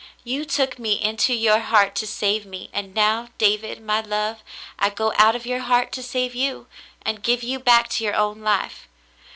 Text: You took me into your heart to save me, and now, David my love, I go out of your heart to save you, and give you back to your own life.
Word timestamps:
You 0.23 0.45
took 0.45 0.79
me 0.79 0.93
into 0.99 1.31
your 1.31 1.59
heart 1.59 1.93
to 1.97 2.07
save 2.07 2.43
me, 2.43 2.71
and 2.73 2.95
now, 2.95 3.27
David 3.37 3.83
my 3.83 4.01
love, 4.01 4.43
I 4.79 4.89
go 4.89 5.13
out 5.17 5.35
of 5.35 5.45
your 5.45 5.59
heart 5.59 5.91
to 5.91 6.01
save 6.01 6.33
you, 6.33 6.65
and 7.03 7.21
give 7.21 7.43
you 7.43 7.59
back 7.59 7.87
to 7.89 8.03
your 8.03 8.15
own 8.15 8.39
life. 8.41 8.87